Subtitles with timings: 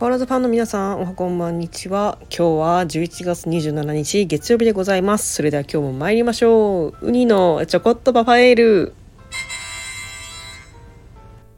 [0.00, 2.16] 変わらずファンの皆さんおはこんばんにちは。
[2.34, 5.34] 今日は11月27日月曜日でございます。
[5.34, 7.06] それでは今日も参りましょう。
[7.06, 8.94] ウニのちょこっとバファエール。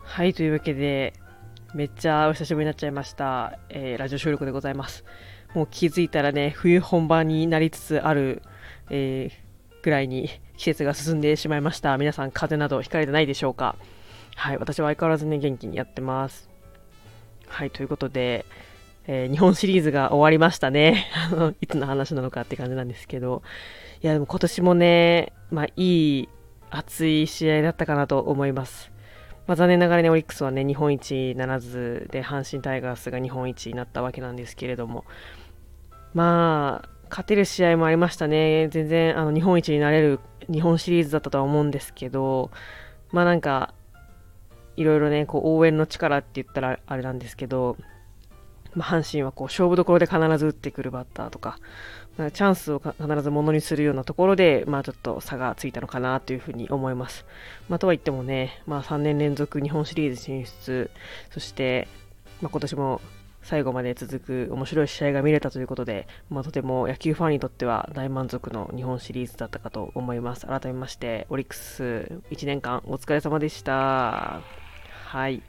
[0.01, 1.13] はいというわけで
[1.73, 5.05] めっちゃお久しぶりになっちゃいました、えー、ラジオ収録でございます。
[5.55, 8.43] もう気づいたらね冬本番になりつつある、
[8.91, 11.97] えー、ぐらいに季節が進んでしまいました。
[11.97, 13.77] 皆さん風邪などひかれてないでしょうか？
[14.35, 16.51] はい私は相変わらずね元気にやってます。
[17.53, 18.47] はい、ということで、
[19.07, 21.07] えー、日本シリーズが終わりましたね。
[21.61, 23.43] いつの話なのかって感じなんですけど、
[24.03, 26.29] いや、でも今年もね、まあ、いい、
[26.71, 28.91] 熱い試合だったかなと思います。
[29.47, 35.05] まあ、残念ながらね、オリックスはね、日本一ならずで、阪神タイガースが日本一になったわけなんですけれども、
[36.15, 38.69] まあ、勝てる試合もありましたね。
[38.69, 42.51] 全然、あの、日本一になれる日本シリーズだったとは思うんですけど、
[43.11, 43.75] まあなんか、
[44.83, 47.77] いろいろね、こう応援の力って言ったらあれなんですけど、
[48.75, 51.59] まあ、阪神はこう勝負どころで必ず打ってくるバッターとか、
[52.17, 57.25] チャンスを必ずものにするようなところで、まあ、ちょっと差がついたのかなというふうに思います。
[57.69, 60.91] まあ、とは言ってもね、まあ、3年連続日本シリーズ進出、
[61.31, 61.89] そして、
[62.41, 63.01] まあ、今年も
[63.43, 70.47] 最後まで続く面白い試合が見れたということで、まあ、とても野球ファンにとっては大満足の日本シリーズだったかと思います。
[70.47, 74.62] 改めまして、オリックス1年間お疲れ様でした。
[75.13, 75.43] はい。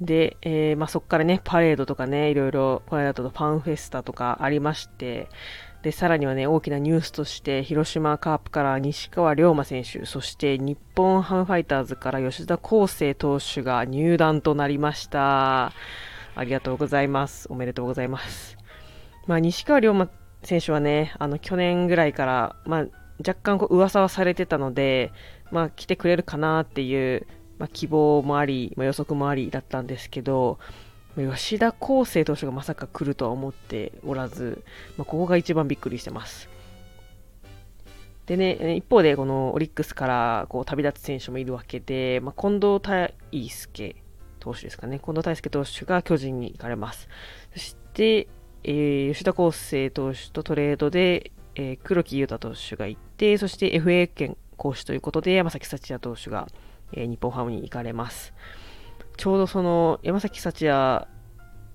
[0.00, 5.28] で、えー、まあ、そこからね、パレードとかね、いろいろ、この間とファンフェスタとかありまして、
[5.82, 15.66] で、さらにはね、大きなニュースとして、広島カープから西川龍馬選手、そして日本ハムファイターズから吉田康生投手が入団となりました。
[15.66, 15.72] あ
[16.42, 17.46] りがとうございます。
[17.52, 18.58] おめでとうございます。
[19.28, 20.08] まあ、西川龍馬
[20.42, 22.86] 選手はね、あの、去年ぐらいから、まあ、
[23.20, 25.12] 若干こう噂はされてたので、
[25.50, 27.26] まあ、来てくれるかなっていう、
[27.58, 30.58] まあ、希望もあり、まあ、予測もありだったんですけど、
[31.16, 34.62] 吉田康生投手がまさか来るとは思っておらず、
[34.98, 36.48] まあ、ここが一番びっくりしてます。
[38.26, 43.96] でね、一方でこのオリックスからこう旅立つ選手もいるわけで、まあ、近藤大輔
[44.40, 47.08] 投手ですかね、近藤大輔投手が巨人に行かれます。
[47.52, 48.28] そして、
[48.64, 56.48] えー、吉田康生投手とトレードで、えー、黒木優太投手が行って、そして FA 権講師ということで、山崎幸也投手が、
[56.92, 58.32] えー、日本ハムに行かれます。
[59.16, 61.08] ちょうどその山崎幸也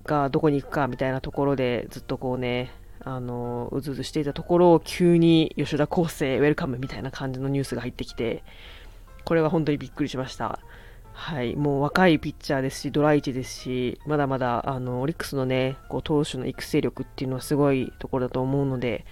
[0.06, 2.72] がどこに行くかみたいなところでずっとこうね、
[3.04, 8.44] あのうずうずしていたところを急に吉田康生ウェルカムみたいな感じのニュースが入ってきて、
[9.26, 10.60] これは本当にびっくりしました。
[11.14, 19.06] はい、もう若いピッチャーですし、ドラ1ですし、まだまだあのオリックスのね、こう投手の育成力っていうのはすごいところだと思うので、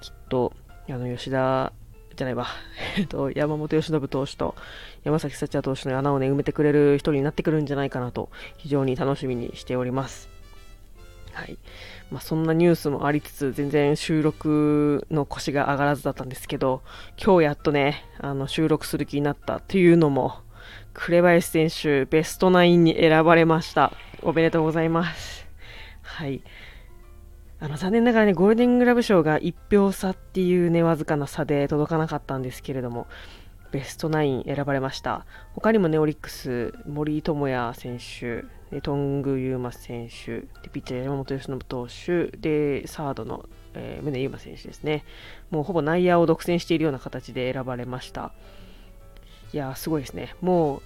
[0.00, 0.52] きっと
[0.88, 1.72] あの吉田
[2.16, 2.46] じゃないわ、
[2.98, 4.54] えっと、山本由伸投手と
[5.04, 10.28] 山崎幸也投手の穴をね、埋めてくれる人になってくるんじゃないかなと、非常に楽しみにしております。
[11.32, 11.58] はい。
[12.10, 16.82] まあ、そんなニュースもありつつ、全然収録の腰が上がらずだったんですけど、
[17.22, 20.38] 今日やっとね、あの、収録する気になったというのも、
[20.94, 23.92] 紅林選手、ベストナインに選ばれました。
[24.22, 25.46] おめでとうございます。
[26.00, 26.42] はい。
[27.58, 33.06] あの残念ながらね、ゴールデングラブ賞が1票差っていうね、わずかな差で届かなかったんですけれども、
[33.72, 35.24] ベストナイン選ばれました。
[35.54, 38.44] 他にもね、オリックス、森友哉選手、
[38.80, 45.04] トングユーマ選手、でピッチャー山本由伸投手、で、サードの、えー、宗優馬選手ですね。
[45.50, 48.32] もうほぼ内野を独占しているような形で選ばれました。
[49.54, 50.34] いやすごいですね。
[50.42, 50.82] も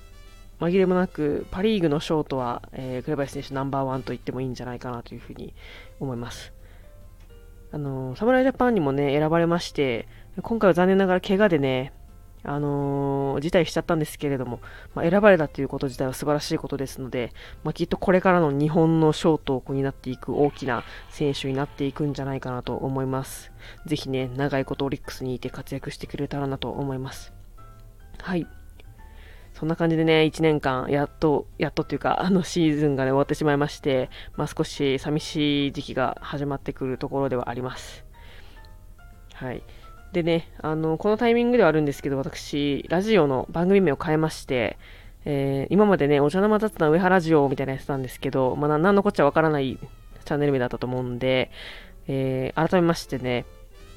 [0.61, 5.53] う、紛れもなく、パ・リーグのショートは、えー、紅林選手ナンバーワンと言ってもいいんじゃないかなというふうに
[5.99, 6.60] 思います。
[7.73, 10.09] あの、侍ジャパンにもね、選ばれまして、
[10.43, 11.93] 今回は残念ながら怪我でね、
[12.43, 14.61] あのー、辞退しちゃったんですけれども、
[14.95, 17.33] まあ、選ばれたということ自体は素晴らしいことですので、
[17.65, 23.53] まあ、きっとこれからの日本のショートになっていく大きな選手になっていくんじゃないかなと思います。
[23.87, 27.33] ぜひね、長いことオリックスにいて活躍してくれたらなと思います。
[28.23, 28.47] はい。
[29.61, 38.07] そんな感じでね、1年間、やっと、やっとっていうか、あのシーズンがね、終わってしまいまして、まあ、少し寂しい時期が始まってくるところではあります。
[39.35, 39.63] はい。
[40.15, 44.79] でね、あの、このタイミングではあるんですけど、私、ラジオの番組名を変えまして、
[45.27, 49.79] えー、今までね、お茶の間雑談上原ラジオみたいなやつなんですけど、まあ、何のこっちゃわからない
[50.25, 51.51] チャンネル名だったと思うんで、
[52.09, 53.45] えー、改めましてね、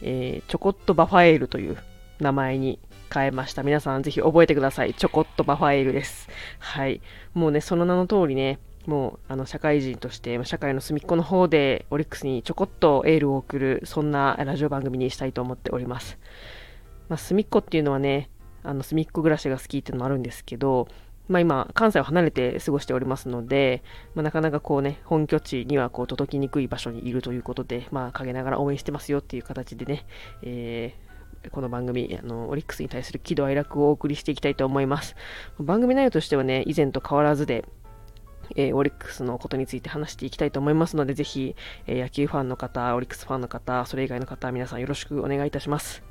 [0.02, 1.78] えー、ちょこっとバファエールという
[2.20, 2.80] 名前に
[3.14, 3.64] 変えました。
[3.64, 4.94] 皆さんぜひ覚えてください。
[4.94, 6.28] ちょこっとバファエールです。
[6.60, 7.02] はい。
[7.34, 16.18] もうね、その名の通りね、もうあの社会人として社会の隅っこの方でオリックスにちょこっとエールを送るそんなラジオ番組にしたいと思っております。
[17.08, 18.30] まあ、隅っこっていうのはね
[18.62, 20.88] あの隅っこ暮らしが好きっていうのもあるんですけど
[21.30, 23.82] まあ、今、関西を離れて過ごしておりますので、
[24.14, 30.06] まあ、なかなかこうね、本拠地にはこう届きにくい場所にいるということで、まあ、陰ながら応援してますよっていう形でね、
[30.42, 31.13] えー、
[31.52, 35.16] この番組、あの、オリックスに対する喜怒哀楽をお送りしていきたいと思います。
[35.60, 37.66] 番組内容としてはね、以前と変わらずで、
[38.56, 41.56] えー、オリックスのことについて話していきたいと思いますので、ぜひ、
[41.88, 46.04] えー、野球ファンの方、オリックスファンの方、それ以外の方、皆さんよろしくお願いいたします。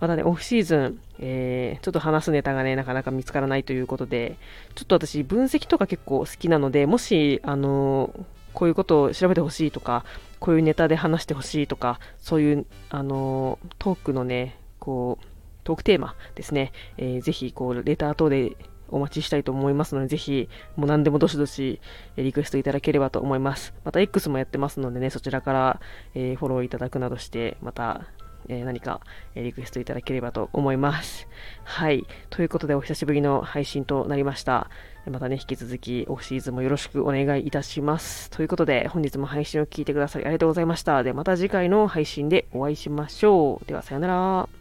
[0.00, 4.36] まだね、オフシーズン、えー、ちょっと話すネタがね、なかなか見つからないということで、
[4.74, 8.24] ちょっと私、分析とか結構好きなので、もし、あのー、
[8.54, 10.04] こういうことを調べてほしいとか、
[10.38, 15.26] こういうネタで話してほしいとか、そういう、あの、トークのね、こう、
[15.64, 18.56] トークテーマですね、えー、ぜひ、こう、レター等で
[18.88, 21.80] お待ちしたいと思いますので、ぜひ、もう何でもどしどし
[22.16, 23.74] リクエストいただければと思います。
[23.84, 25.80] また X もやってますのでね、そちらから、
[26.14, 28.06] えー、フォローいただくなどして、また
[28.50, 29.00] え、何か、
[29.34, 31.28] えリクエストいただければと思います。
[31.64, 32.04] はい。
[32.30, 34.68] ということで、お久しぶりの配信となりました。
[35.08, 38.28] またね、引き続きオフシーズンもよろしくお願いいたします。
[38.30, 41.02] ということで、本日も配信を聞いてくださりありがとうございました。
[41.02, 43.66] で、また次回の配信でお会いしましょう。
[43.66, 44.59] では、さようなら。